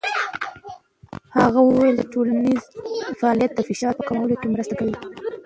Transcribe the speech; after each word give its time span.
هغه 1.37 1.59
وویل 1.63 1.95
چې 1.99 2.05
ټولنیز 2.13 2.61
فعالیت 3.19 3.51
د 3.55 3.59
فشار 3.69 3.93
کمولو 4.09 4.35
کې 4.41 4.47
مرسته 4.53 4.73
کوي. 4.79 4.95